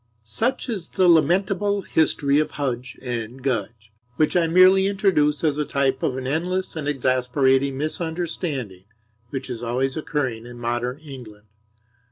Such 0.23 0.67
is 0.67 0.87
the 0.87 1.07
lamentable 1.07 1.81
history 1.83 2.39
of 2.39 2.49
Hudge 2.57 2.97
and 3.03 3.39
Gudge; 3.43 3.91
which 4.15 4.35
I 4.35 4.47
merely 4.47 4.87
introduce 4.87 5.43
as 5.43 5.59
a 5.59 5.63
type 5.63 6.01
of 6.01 6.17
an 6.17 6.25
endless 6.25 6.75
and 6.75 6.87
exasperating 6.87 7.77
misunderstanding 7.77 8.85
which 9.29 9.47
is 9.47 9.61
always 9.61 9.95
occurring 9.95 10.47
in 10.47 10.57
modern 10.57 10.97
England. 10.97 11.45